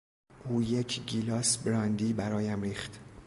[0.45, 2.99] او یک گیلاس براندی برایم ریخت.